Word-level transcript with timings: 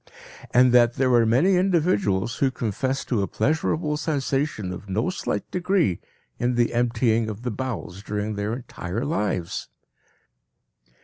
And 0.49 0.71
that 0.71 0.95
there 0.95 1.13
are 1.13 1.27
many 1.27 1.57
individuals 1.57 2.37
who 2.37 2.49
confess 2.49 3.05
to 3.05 3.21
a 3.21 3.27
pleasurable 3.27 3.97
sensation 3.97 4.73
of 4.73 4.89
no 4.89 5.11
slight 5.11 5.45
degree 5.51 5.99
in 6.39 6.55
the 6.55 6.73
emptying 6.73 7.29
of 7.29 7.43
the 7.43 7.51
bowels 7.51 8.01
during 8.01 8.33
their 8.33 8.53
entire 8.55 9.05
lives! 9.05 9.67